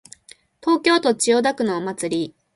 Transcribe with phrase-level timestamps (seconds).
[0.63, 2.35] 東京都千代田区のお祭り